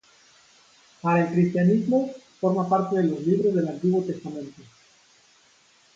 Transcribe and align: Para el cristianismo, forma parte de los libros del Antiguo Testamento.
Para 0.99 1.21
el 1.27 1.31
cristianismo, 1.31 2.11
forma 2.39 2.67
parte 2.67 2.95
de 2.95 3.03
los 3.03 3.21
libros 3.21 3.53
del 3.53 3.67
Antiguo 3.67 4.01
Testamento. 4.03 4.63